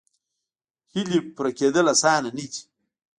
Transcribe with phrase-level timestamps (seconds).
[0.93, 2.61] هیلې پوره کېدل اسانه نه دي.